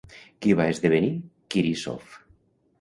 Què 0.45 0.55
va 0.59 0.65
esdevenir 0.77 1.13
Quirísof? 1.55 2.19